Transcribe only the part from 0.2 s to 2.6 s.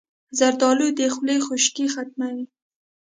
زردالو د خولې خشکي ختموي.